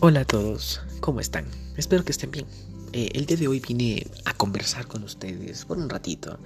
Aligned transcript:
Hola 0.00 0.20
a 0.20 0.24
todos, 0.26 0.82
¿cómo 1.00 1.20
están? 1.20 1.46
Espero 1.78 2.04
que 2.04 2.12
estén 2.12 2.30
bien. 2.30 2.44
Eh, 2.92 3.08
el 3.14 3.24
día 3.24 3.38
de 3.38 3.48
hoy 3.48 3.60
vine 3.60 4.06
a 4.26 4.34
conversar 4.34 4.86
con 4.86 5.02
ustedes 5.02 5.64
por 5.64 5.78
un 5.78 5.88
ratito 5.88 6.38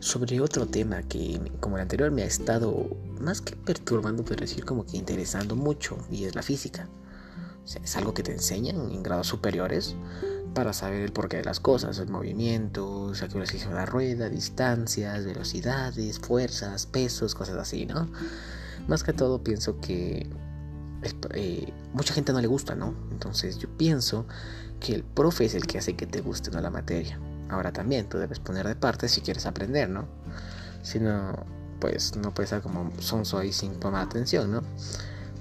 sobre 0.00 0.40
otro 0.40 0.66
tema 0.66 1.04
que, 1.04 1.40
como 1.60 1.76
el 1.76 1.82
anterior, 1.82 2.10
me 2.10 2.22
ha 2.22 2.26
estado 2.26 2.96
más 3.20 3.42
que 3.42 3.54
perturbando, 3.54 4.24
pero 4.24 4.40
decir 4.40 4.64
como 4.64 4.84
que 4.84 4.96
interesando 4.96 5.54
mucho, 5.54 5.98
y 6.10 6.24
es 6.24 6.34
la 6.34 6.42
física. 6.42 6.88
es 7.64 7.96
algo 7.96 8.12
que 8.12 8.24
te 8.24 8.32
enseñan 8.32 8.90
en 8.90 9.04
grados 9.04 9.28
superiores 9.28 9.94
para 10.52 10.72
saber 10.72 11.02
el 11.02 11.12
porqué 11.12 11.36
de 11.36 11.44
las 11.44 11.60
cosas, 11.60 11.96
el 12.00 12.08
movimiento, 12.08 13.12
que 13.12 13.38
de 13.38 13.72
la 13.72 13.86
rueda, 13.86 14.28
distancias, 14.28 15.24
velocidades, 15.24 16.18
fuerzas, 16.18 16.86
pesos, 16.86 17.36
cosas 17.36 17.56
así, 17.56 17.86
¿no? 17.86 18.10
Más 18.88 19.04
que 19.04 19.12
todo 19.12 19.44
pienso 19.44 19.78
que 19.80 20.28
eh, 21.34 21.72
mucha 21.92 22.14
gente 22.14 22.32
no 22.32 22.40
le 22.40 22.46
gusta, 22.46 22.74
¿no? 22.74 22.94
Entonces 23.10 23.58
yo 23.58 23.68
pienso 23.76 24.26
que 24.80 24.94
el 24.94 25.04
profe 25.04 25.44
es 25.44 25.54
el 25.54 25.66
que 25.66 25.78
hace 25.78 25.94
que 25.94 26.06
te 26.06 26.20
guste 26.20 26.50
¿no? 26.50 26.60
la 26.60 26.70
materia. 26.70 27.18
Ahora 27.48 27.72
también 27.72 28.08
tú 28.08 28.18
debes 28.18 28.38
poner 28.38 28.66
de 28.66 28.76
parte 28.76 29.08
si 29.08 29.20
quieres 29.20 29.46
aprender, 29.46 29.88
¿no? 29.88 30.06
Si 30.82 30.98
no, 30.98 31.44
pues 31.80 32.16
no 32.16 32.32
puedes 32.32 32.52
estar 32.52 32.62
como 32.62 32.92
sonso 33.00 33.38
ahí 33.38 33.52
sin 33.52 33.78
tomar 33.80 34.04
atención, 34.04 34.50
¿no? 34.50 34.62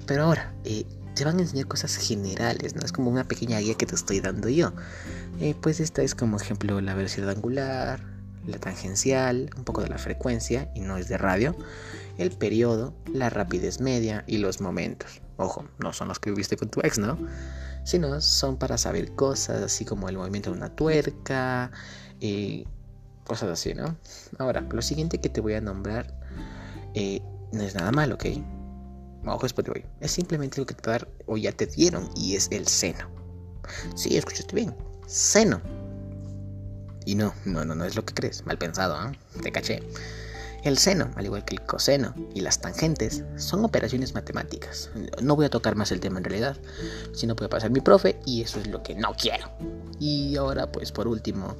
Pero 0.05 0.23
ahora, 0.23 0.53
eh, 0.63 0.85
te 1.15 1.25
van 1.25 1.37
a 1.37 1.41
enseñar 1.41 1.67
cosas 1.67 1.95
generales, 1.97 2.75
¿no? 2.75 2.81
Es 2.81 2.91
como 2.91 3.11
una 3.11 3.25
pequeña 3.25 3.59
guía 3.59 3.75
que 3.75 3.85
te 3.85 3.95
estoy 3.95 4.21
dando 4.21 4.49
yo. 4.49 4.73
Eh, 5.39 5.55
pues 5.59 5.79
esta 5.79 6.01
es 6.01 6.15
como 6.15 6.37
ejemplo 6.37 6.81
la 6.81 6.95
velocidad 6.95 7.29
angular, 7.29 8.01
la 8.45 8.57
tangencial, 8.57 9.49
un 9.57 9.63
poco 9.63 9.81
de 9.81 9.89
la 9.89 9.97
frecuencia, 9.97 10.71
y 10.75 10.81
no 10.81 10.97
es 10.97 11.07
de 11.07 11.17
radio, 11.17 11.55
el 12.17 12.31
periodo, 12.31 12.93
la 13.11 13.29
rapidez 13.29 13.79
media 13.79 14.23
y 14.27 14.37
los 14.37 14.61
momentos. 14.61 15.21
Ojo, 15.37 15.65
no 15.79 15.93
son 15.93 16.09
los 16.09 16.19
que 16.19 16.31
viste 16.31 16.57
con 16.57 16.69
tu 16.69 16.81
ex, 16.81 16.97
¿no? 16.97 17.17
Sino 17.85 18.19
son 18.21 18.57
para 18.57 18.77
saber 18.77 19.15
cosas 19.15 19.61
así 19.63 19.85
como 19.85 20.09
el 20.09 20.17
movimiento 20.17 20.51
de 20.51 20.57
una 20.57 20.75
tuerca 20.75 21.71
y 22.19 22.67
cosas 23.25 23.49
así, 23.49 23.73
¿no? 23.73 23.97
Ahora, 24.37 24.61
lo 24.61 24.81
siguiente 24.81 25.19
que 25.19 25.29
te 25.29 25.39
voy 25.39 25.53
a 25.53 25.61
nombrar 25.61 26.13
eh, 26.93 27.21
no 27.53 27.63
es 27.63 27.75
nada 27.75 27.91
malo, 27.91 28.15
¿ok? 28.15 28.25
Ojo, 29.25 29.45
hoy. 29.73 29.85
Es 29.99 30.11
simplemente 30.11 30.59
lo 30.59 30.65
que 30.65 30.73
te 30.73 30.89
dar 30.89 31.07
o 31.25 31.37
ya 31.37 31.51
te 31.51 31.65
dieron 31.67 32.09
y 32.15 32.35
es 32.35 32.47
el 32.51 32.67
seno. 32.67 33.07
Sí, 33.95 34.17
escuchaste 34.17 34.55
bien. 34.55 34.75
Seno. 35.07 35.61
Y 37.09 37.15
no, 37.15 37.33
no, 37.43 37.65
no, 37.65 37.73
no 37.73 37.85
es 37.85 37.95
lo 37.95 38.05
que 38.05 38.13
crees. 38.13 38.45
Mal 38.45 38.59
pensado, 38.59 38.95
¿eh? 39.03 39.17
Te 39.41 39.51
caché. 39.51 39.81
El 40.63 40.77
seno, 40.77 41.09
al 41.15 41.25
igual 41.25 41.43
que 41.43 41.55
el 41.55 41.61
coseno 41.63 42.13
y 42.35 42.41
las 42.41 42.61
tangentes, 42.61 43.23
son 43.35 43.65
operaciones 43.65 44.13
matemáticas. 44.13 44.91
No 45.19 45.35
voy 45.35 45.47
a 45.47 45.49
tocar 45.49 45.73
más 45.75 45.91
el 45.91 46.01
tema 46.01 46.19
en 46.19 46.25
realidad, 46.25 46.55
sino 47.15 47.35
puede 47.35 47.49
pasar 47.49 47.71
mi 47.71 47.81
profe 47.81 48.19
y 48.27 48.43
eso 48.43 48.59
es 48.59 48.67
lo 48.67 48.83
que 48.83 48.93
no 48.93 49.15
quiero. 49.15 49.49
Y 49.99 50.35
ahora, 50.35 50.71
pues 50.71 50.91
por 50.91 51.07
último, 51.07 51.57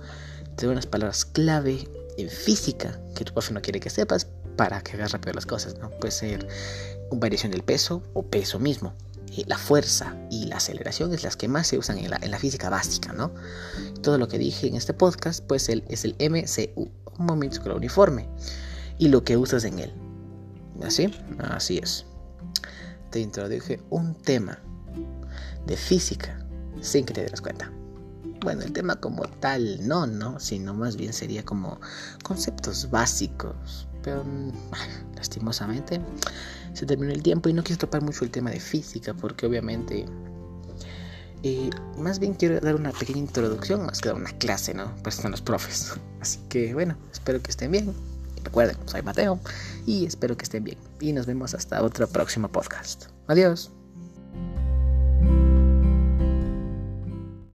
te 0.55 0.67
doy 0.67 0.73
unas 0.73 0.85
palabras 0.85 1.25
clave 1.25 1.89
en 2.19 2.29
física 2.29 2.99
que 3.15 3.25
tu 3.25 3.33
profe 3.33 3.51
no 3.51 3.63
quiere 3.63 3.79
que 3.79 3.89
sepas 3.89 4.27
para 4.55 4.81
que 4.81 4.97
hagas 4.97 5.13
rápido 5.13 5.33
las 5.33 5.47
cosas, 5.47 5.79
¿no? 5.79 5.89
Puede 5.89 6.11
ser 6.11 6.47
variación 7.11 7.51
del 7.51 7.63
peso 7.63 8.03
o 8.13 8.21
peso 8.21 8.59
mismo. 8.59 8.93
Eh, 9.37 9.43
la 9.47 9.57
fuerza 9.57 10.15
y 10.29 10.45
la 10.45 10.57
aceleración 10.57 11.13
es 11.13 11.23
las 11.23 11.35
que 11.35 11.47
más 11.47 11.67
se 11.67 11.77
usan 11.77 11.97
en 11.97 12.09
la, 12.09 12.39
física 12.39 12.69
básica, 12.69 13.13
¿no? 13.13 13.31
Todo 14.01 14.17
lo 14.17 14.27
que 14.27 14.37
dije 14.37 14.67
en 14.67 14.75
este 14.75 14.93
podcast, 14.93 15.43
pues 15.45 15.69
el, 15.69 15.83
es 15.89 16.05
el 16.05 16.15
MCU, 16.19 16.89
un 17.17 17.25
momento 17.25 17.75
uniforme 17.75 18.29
y 18.97 19.09
lo 19.09 19.23
que 19.23 19.37
usas 19.37 19.63
en 19.65 19.79
él. 19.79 19.93
¿Así? 20.83 21.13
Así 21.39 21.77
es. 21.77 22.05
Te 23.11 23.19
introduje 23.19 23.81
un 23.89 24.15
tema 24.15 24.59
de 25.65 25.75
física 25.75 26.39
sin 26.81 27.05
que 27.05 27.13
te 27.13 27.25
des 27.25 27.41
cuenta. 27.41 27.71
Bueno, 28.41 28.61
el 28.61 28.71
tema 28.71 28.95
como 28.95 29.23
tal 29.23 29.85
no, 29.85 30.07
¿no? 30.07 30.39
Sino 30.39 30.73
más 30.73 30.95
bien 30.95 31.11
sería 31.11 31.43
como 31.43 31.79
conceptos 32.23 32.89
básicos. 32.89 33.88
Pero 34.03 34.23
lastimosamente 35.15 36.01
se 36.73 36.85
terminó 36.85 37.11
el 37.11 37.23
tiempo 37.23 37.49
y 37.49 37.53
no 37.53 37.63
quiero 37.63 37.79
topar 37.79 38.01
mucho 38.01 38.23
el 38.23 38.31
tema 38.31 38.51
de 38.51 38.59
física 38.59 39.13
porque 39.13 39.45
obviamente... 39.45 40.05
Eh, 41.41 41.69
más 41.97 42.19
bien 42.19 42.33
quiero 42.33 42.59
dar 42.59 42.75
una 42.75 42.91
pequeña 42.91 43.19
introducción 43.19 43.85
más 43.85 44.01
que 44.01 44.09
dar 44.09 44.17
una 44.17 44.31
clase, 44.39 44.73
¿no? 44.73 44.93
Pues 45.03 45.15
son 45.15 45.31
los 45.31 45.41
profes. 45.41 45.93
Así 46.19 46.39
que 46.49 46.73
bueno, 46.73 46.97
espero 47.13 47.41
que 47.41 47.49
estén 47.49 47.71
bien. 47.71 47.93
Recuerden, 48.43 48.77
soy 48.85 49.01
Mateo 49.03 49.39
y 49.85 50.05
espero 50.05 50.35
que 50.35 50.43
estén 50.43 50.65
bien. 50.65 50.77
Y 50.99 51.13
nos 51.13 51.25
vemos 51.25 51.53
hasta 51.53 51.81
otro 51.81 52.07
próximo 52.07 52.49
podcast. 52.49 53.05
Adiós. 53.27 53.78